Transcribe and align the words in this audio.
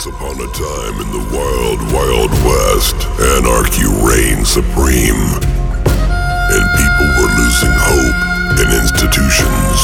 Once 0.00 0.16
upon 0.16 0.40
a 0.40 0.48
time 0.56 0.96
in 0.96 1.12
the 1.12 1.24
wild, 1.28 1.76
wild 1.92 2.32
west, 2.48 2.96
anarchy 3.36 3.84
reigned 4.00 4.48
supreme. 4.48 5.28
And 5.84 6.64
people 6.80 7.08
were 7.20 7.28
losing 7.36 7.76
hope 7.76 8.20
in 8.64 8.68
institutions, 8.80 9.78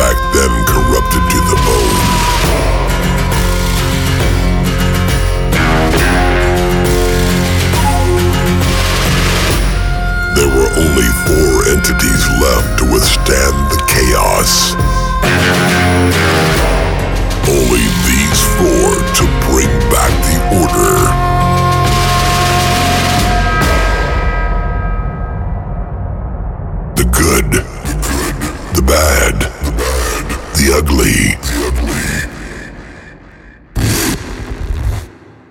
back 0.00 0.16
then 0.32 0.51
good, 27.52 27.64
the 28.74 28.82
bad, 28.86 29.40
the 30.54 30.72
ugly, 30.74 31.36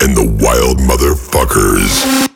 and 0.00 0.16
the 0.16 0.26
wild 0.42 0.78
motherfuckers. 0.78 2.29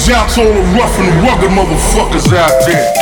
Goes 0.00 0.10
out 0.14 0.30
to 0.30 0.40
all 0.40 0.54
the 0.54 0.60
rough 0.78 0.98
and 0.98 1.08
rugged 1.22 1.50
motherfuckers 1.50 2.32
out 2.32 2.64
there. 2.66 2.99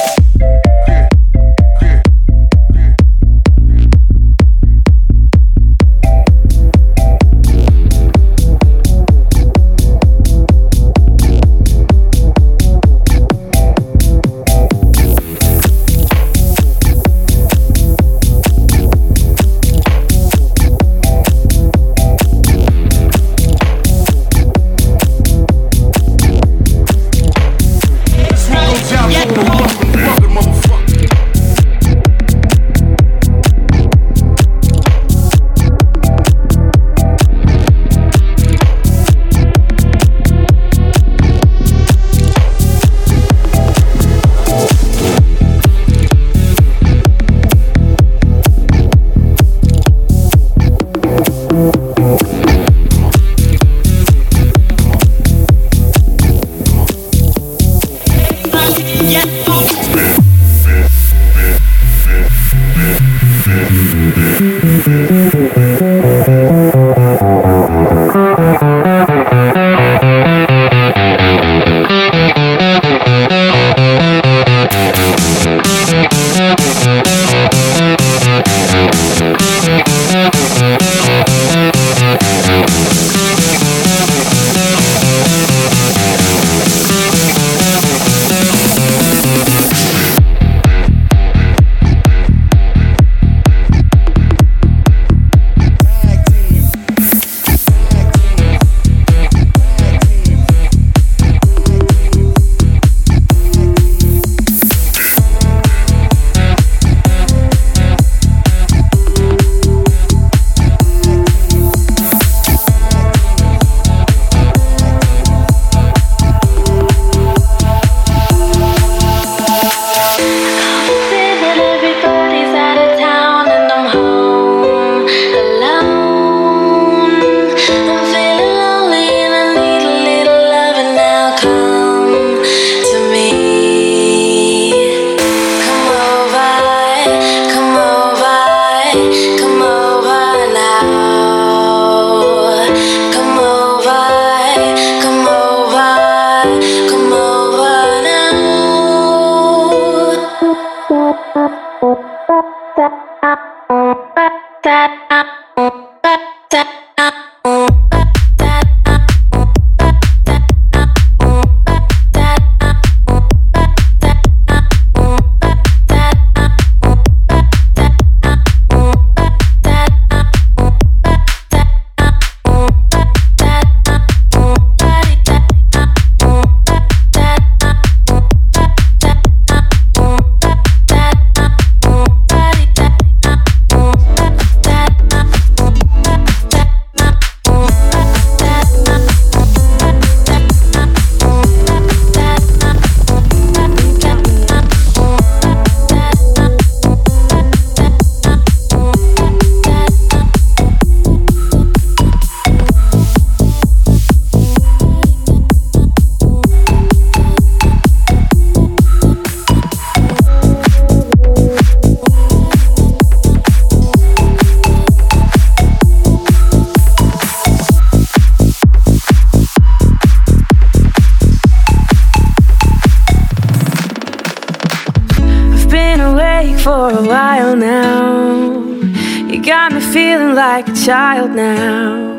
child 230.89 231.33
now. 231.33 232.17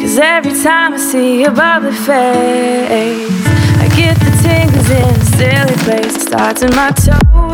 Cause 0.00 0.16
every 0.16 0.52
time 0.62 0.94
I 0.94 0.96
see 0.96 1.40
your 1.40 1.50
bubbly 1.50 1.90
face, 1.90 3.28
I 3.82 3.88
get 3.96 4.16
the 4.16 4.30
tingles 4.44 4.90
in 4.90 5.02
a 5.02 5.24
silly 5.36 5.76
place, 5.82 6.22
starts 6.22 6.62
in 6.62 6.70
my 6.76 6.92
toes. 6.92 7.49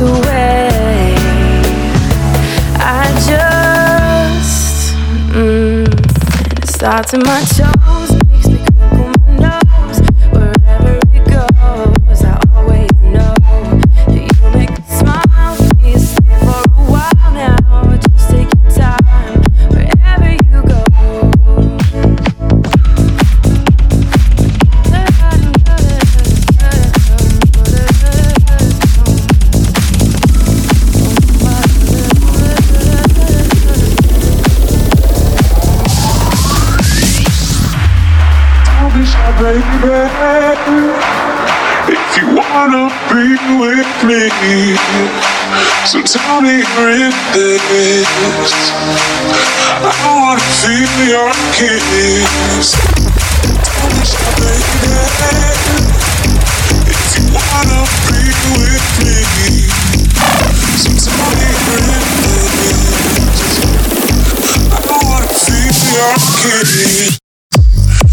away. 0.00 1.14
I 2.80 3.04
just 3.26 4.94
mm, 5.32 5.86
to 7.08 7.18
my 7.18 7.42
child. 7.44 7.77
with 43.56 43.88
me. 44.04 44.28
So 45.86 46.02
tell 46.02 46.40
me 46.42 46.60
you're 46.60 46.90
in 46.90 47.12
this. 47.32 48.04
I 49.80 49.92
wanna 50.04 50.40
feel 50.60 50.92
your 51.08 51.32
kiss. 51.56 52.76
Tell 53.64 53.88
me, 53.88 54.04
baby, 54.36 54.92
if 56.92 57.00
you 57.16 57.24
wanna 57.32 57.80
be 58.08 58.20
with 58.52 58.88
me. 59.00 59.16
So 60.76 60.90
tell 61.08 61.30
me 61.38 61.48
you're 61.64 61.88
in 61.88 62.04
this. 62.22 62.68
I 64.72 64.78
wanna 64.92 65.28
feel 65.32 65.72
your 65.96 66.14
kiss. 66.36 67.18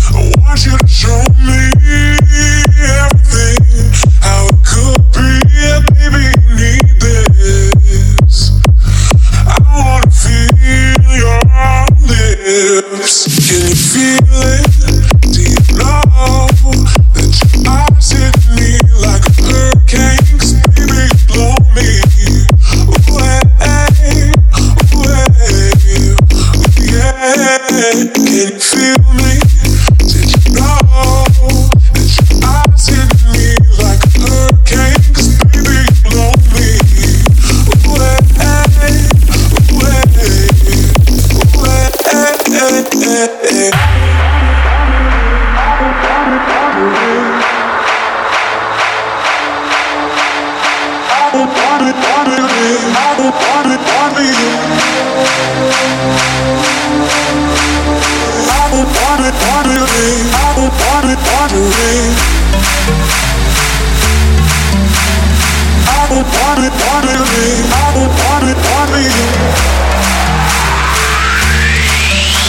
I 0.07 0.17
want 0.39 0.59
you 0.65 0.75
to 0.77 0.87
show 0.87 1.21
me 1.43 1.59
everything. 2.79 3.91
How 4.21 4.54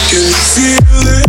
You 0.09 0.31
feel 0.31 0.79
it. 1.19 1.26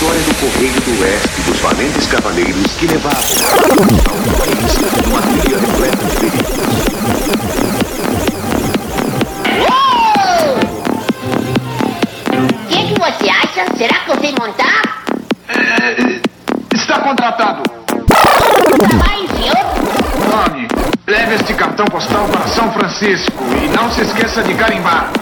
História 0.00 0.20
do 0.22 0.34
Correio 0.36 0.80
do 0.80 1.02
Oeste 1.02 1.42
dos 1.42 1.58
valentes 1.60 2.06
cavaleiros 2.06 2.72
que 2.78 2.86
levavam 2.86 3.20
numa 5.04 5.20
trilha 5.20 5.58
repleta 5.58 6.04
de 6.06 6.16
perigos. 6.16 6.50
O 12.32 12.66
que, 12.66 12.86
que 12.86 12.98
você 12.98 13.28
acha? 13.28 13.76
Será 13.76 13.94
que 13.98 14.10
eu 14.10 14.20
sei 14.20 14.34
montar? 14.40 14.82
Está 16.74 17.00
contratado. 17.00 17.62
Vai, 19.04 19.28
senhor. 19.36 19.54
Tony, 20.30 20.66
leve 21.06 21.34
este 21.34 21.52
cartão 21.52 21.84
postal 21.84 22.26
para 22.28 22.46
São 22.48 22.72
Francisco 22.72 23.44
e 23.62 23.68
não 23.76 23.92
se 23.92 24.00
esqueça 24.00 24.42
de 24.42 24.54
carimbar. 24.54 25.12